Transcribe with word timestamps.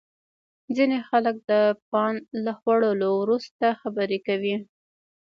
ځینې 0.75 0.97
خلک 1.09 1.35
د 1.51 1.51
پان 1.89 2.13
له 2.45 2.51
خوړلو 2.59 3.09
وروسته 3.21 3.65
خبرې 3.81 4.19
کوي. 4.27 4.55